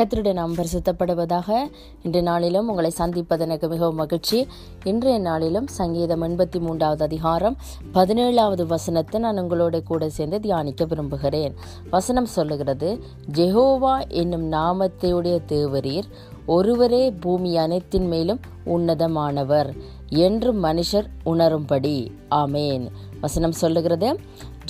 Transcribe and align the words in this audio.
கத்தருடைய 0.00 0.32
நாம் 0.32 0.54
பரிசுத்தப்படுவதாக 0.54 1.70
இன்றைய 2.02 2.28
நாளிலும் 2.28 2.68
உங்களை 2.68 2.90
சந்திப்பது 2.90 3.44
எனக்கு 3.44 3.68
மிகவும் 3.68 3.94
மகிழ்ச்சி. 3.94 4.46
இன்றைய 4.84 5.18
நாளிலும் 5.18 5.66
சங்கீதம் 5.66 6.22
எண்பத்தி 6.22 6.60
மூன்றாவது 6.60 7.04
அதிகாரம் 7.04 7.56
பதினேழாவது 7.94 8.66
வசனத்தை 8.66 9.20
நான் 9.20 9.38
உங்களோட 9.38 9.82
கூட 9.82 10.08
சேர்ந்து 10.08 10.40
தியானிக்க 10.40 10.84
விரும்புகிறேன். 10.84 11.54
வசனம் 11.90 12.26
சொல்லுகிறது 12.26 13.02
ஜெஹோவா 13.32 14.08
என்னும் 14.08 14.52
நாமத்தையுடைய 14.52 15.40
தேவரீர் 15.48 16.08
ஒருவரே 16.46 17.10
பூமி 17.10 17.56
அனைத்தின் 17.56 18.08
மேலும் 18.08 18.40
உன்னதமானவர். 18.66 19.76
என்று 20.08 20.54
மனுஷர் 20.54 21.06
உணரும்படி. 21.24 22.10
ஆமேன். 22.30 22.88
வசனம் 23.20 23.52
சொல்லுகிறது 23.52 24.16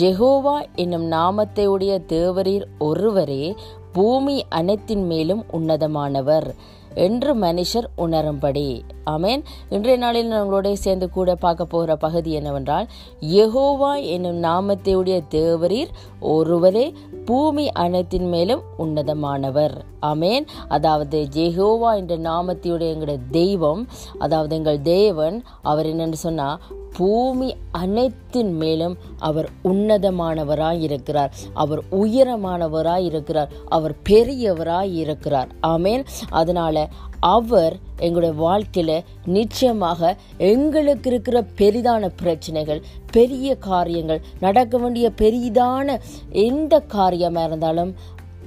ஜெகோவா 0.00 0.66
என்னும் 0.74 1.10
நாமத்தையுடைய 1.10 2.02
தேவரீர் 2.08 2.64
ஒருவரே 2.78 3.54
பூமி 3.92 4.44
அனைத்தின் 4.54 5.06
மேலும் 5.06 5.44
உன்னதமானவர் 5.52 6.54
என்று 6.94 7.34
மனுஷர் 7.34 7.86
உணரும்படி. 7.98 8.80
ஆமேன். 9.10 9.42
இன்றைய 9.68 9.98
நாளில் 9.98 10.32
நம்மளோட 10.32 10.72
சேர்ந்து 10.72 11.10
கூட 11.10 11.34
பார்க்க 11.34 11.64
போகிற 11.64 11.96
பகுதி 11.96 12.32
என்னவென்றால் 12.32 12.86
யெகோவா 13.20 14.04
என்னும் 14.04 14.42
நாமத்தையுடைய 14.42 15.22
தேவரீர் 15.30 15.88
ஒருவரே 16.20 16.92
பூமி 17.28 17.68
அனைத்தின் 17.78 18.28
மேலும் 18.28 18.62
உன்னதமானவர். 18.78 19.74
அமேன் 20.02 20.46
அதாவது 20.68 21.28
ஜெஹோவா 21.34 21.96
என்ற 21.96 22.16
நாமத்தையுடைய 22.16 22.88
எங்களுடைய 22.88 23.20
தெய்வம் 23.30 23.86
அதாவது 24.18 24.56
எங்கள் 24.56 24.82
தேவன் 24.82 25.42
அவர் 25.62 25.86
என்னென்னு 25.86 26.12
சொன்னால் 26.12 26.60
பூமி 26.92 27.56
அனைத்தின் 27.78 28.52
மேலும் 28.52 28.96
அவர் 29.18 29.48
உன்னதமானவராய் 29.64 30.80
இருக்கிறார். 30.80 31.34
அவர் 31.54 31.82
உயரமானவராய் 31.90 33.04
இருக்கிறார். 33.04 33.50
அவர் 33.68 33.94
பெரியவராய் 34.08 34.92
இருக்கிறார். 34.92 35.48
ஆமேன். 35.62 36.04
அதனால 36.30 36.88
அவர் 37.20 37.76
எங்களுடைய 37.96 38.34
வாழ்க்கையில் 38.34 39.04
நிச்சயமாக 39.24 40.16
எங்களுக்கு 40.38 41.10
இருக்கிற 41.10 41.46
பெரிதான 41.56 42.08
பிரச்சனைகள் 42.16 42.84
பெரிய 43.10 43.56
காரியங்கள் 43.56 44.20
நடக்க 44.40 44.78
வேண்டிய 44.78 45.10
பெரிதான 45.16 45.98
எந்த 46.30 46.80
காரியமாக 46.80 47.44
இருந்தாலும் 47.44 47.94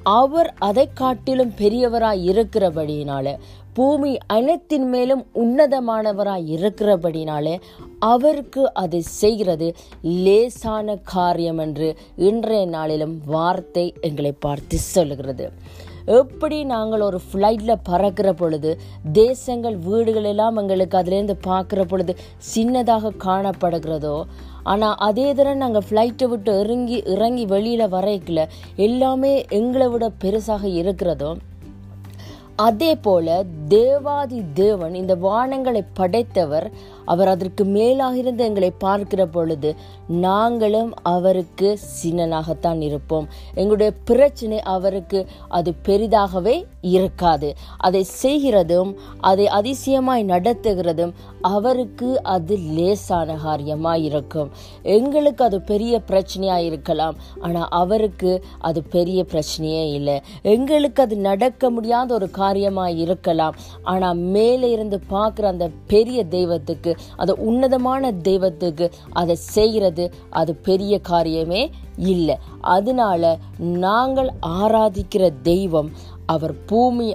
அவர் 0.04 0.54
அதை 0.58 0.90
காட்டிலும் 0.94 1.52
பெரியவராய் 1.58 2.24
இருக்கிறபடியினால 2.24 3.36
பூமி 3.74 4.18
அனைத்தின் 4.34 4.88
மேலும் 4.90 5.26
உன்னதமானவராய் 5.34 6.48
இருக்கிறபடினாலே 6.48 7.60
அவருக்கு 8.00 8.74
அதை 8.74 9.02
செய்கிறது 9.02 9.74
லேசான 10.04 10.96
காரியம் 10.96 11.58
என்று 11.58 11.96
இன்றைய 12.16 12.66
நாளிலும் 12.66 13.22
வார்த்தை 13.26 13.94
எங்களை 14.02 14.32
பார்த்து 14.32 14.78
சொல்லுகிறது. 14.78 15.52
எப்படி 16.08 16.64
நாங்கள் 16.64 17.02
ஒரு 17.02 17.20
ஃப்ளைட்டில் 17.20 17.82
பறக்கிற 17.84 18.34
பொழுது 18.34 18.72
தேசங்கள் 19.12 19.78
வீடுகள் 19.78 20.24
எல்லாம் 20.24 20.58
எங்களுக்கு 20.58 20.98
அதுலேருந்து 20.98 21.36
பார்க்குற 21.48 21.84
பொழுது 21.86 22.16
சின்னதாக 22.56 23.14
காணப்படுகிறதோ 23.26 24.16
ஆனால் 24.64 24.98
அதே 25.00 25.34
தடவை 25.34 25.56
நாங்கள் 25.56 25.86
ஃப்ளைட்டை 25.90 26.28
விட்டு 26.28 26.60
இறங்கி 26.60 27.04
இறங்கி 27.06 27.46
வெளியில் 27.46 27.88
வரைக்கல 27.88 28.42
எல்லாமே 28.76 29.46
எங்களை 29.50 29.90
விட 29.90 30.12
பெருசாக 30.24 30.64
இருக்கிறதோ 30.64 31.32
அதே 32.56 32.96
போல 32.96 33.28
தேவாதி 33.74 34.40
தேவன் 34.54 34.94
இந்த 35.02 35.14
வானங்களை 35.26 35.82
படைத்தவர். 36.00 36.68
அவர் 37.12 37.30
அதற்கு 37.34 37.64
மேலாக 37.76 38.16
இருந்து 38.22 38.44
எங்களை 38.50 38.70
பார்க்கிற 38.84 39.22
பொழுது 39.26 39.70
நாங்களும் 40.26 40.92
அவருக்கு 41.14 41.70
சின்னனாகத்தான் 41.98 42.80
இருப்போம். 42.88 43.26
எங்களுடைய 43.56 43.92
பிரச்சனை 44.10 44.60
அவருக்கு 44.76 45.20
அது 45.58 45.72
பெரிதாகவே 45.88 46.56
இருக்காது. 46.96 47.50
அதை 47.88 48.04
செய்கிறதும் 48.22 48.92
அதை 49.32 49.46
அதிசயமாய் 49.60 50.26
நடத்துகிறதும் 50.34 51.14
அவருக்கு 51.52 52.10
அது 52.36 52.56
லேசான 52.78 53.36
காரியமாக 53.46 54.06
இருக்கும் 54.08 54.50
எங்களுக்கு 54.98 55.44
அது 55.48 55.60
பெரிய 55.72 55.94
பிரச்சனையாக 56.10 56.68
இருக்கலாம் 56.70 57.16
ஆனால் 57.46 57.70
அவருக்கு 57.82 58.32
அது 58.70 58.80
பெரிய 58.96 59.20
பிரச்சனையே 59.34 59.86
இல்லை. 59.98 60.18
எங்களுக்கு 60.56 61.02
அது 61.06 61.16
நடக்க 61.30 61.70
முடியாத 61.70 62.10
ஒரு 62.14 62.30
காரியமாக 62.42 63.00
இருக்கலாம் 63.06 63.58
ஆனால் 63.84 64.18
மேலே 64.18 64.72
இருந்து 64.72 65.02
பார்க்குற 65.10 65.42
அந்த 65.42 65.70
பெரிய 65.88 66.26
தெய்வத்துக்கு 66.26 66.96
அந்த 67.16 67.34
உன்னதமான 67.34 68.12
தெய்வத்துக்கு 68.12 68.90
அதை 69.12 69.36
செய்கிறது 69.36 70.12
அது 70.30 70.56
பெரிய 70.56 71.02
காரியமே 71.10 71.72
இல்லை. 71.96 72.38
அதனால 72.62 73.38
நாங்கள் 73.58 74.32
ஆராதிக்கிற 74.48 75.34
தெய்வம் 75.42 75.92
அவர் 76.26 76.66
பூமி 76.66 77.14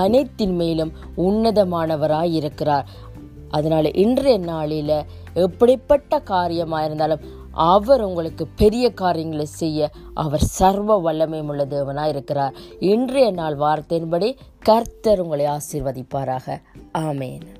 அனைத்தின் 0.00 0.54
மேலும் 0.54 0.92
உன்னதமானவராய் 1.16 2.32
இருக்கிறார். 2.32 2.88
அதனால 3.50 3.90
இன்றைய 3.90 4.38
நாளில 4.38 4.92
எப்படிப்பட்ட 5.34 6.18
காரியமா 6.18 6.84
இருந்தாலும் 6.84 7.20
அவர் 7.58 8.02
உங்களுக்கு 8.02 8.46
பெரிய 8.46 8.92
காரியங்களை 8.92 9.44
செய்ய 9.44 9.90
அவர் 10.14 10.40
சர்வ 10.40 10.98
வல்லமை 10.98 11.40
உள்ள 11.40 11.66
இருக்கிறார். 12.08 12.54
இன்றைய 12.80 13.30
நாள் 13.30 13.56
வார்த்தையின்படி 13.56 14.36
கர்த்தர் 14.58 15.20
உங்களை 15.20 15.46
ஆசீர்வதிப்பாராக. 15.46 16.62
ஆமேன். 16.92 17.57